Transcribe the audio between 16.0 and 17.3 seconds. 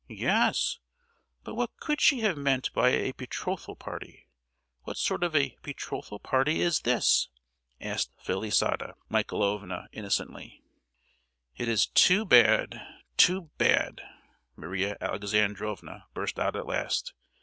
burst out at last.